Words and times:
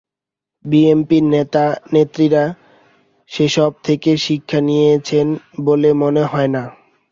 BNP 0.65 1.17
নেতা 1.27 1.63
নেত্রীরা 1.93 2.43
সেসব 3.31 3.71
থেকে 3.83 4.11
শিক্ষা 4.17 4.59
নিয়েছেন 4.67 5.27
বলে 5.65 5.89
মনে 6.01 6.23
হয় 6.23 6.49
না। 6.55 6.63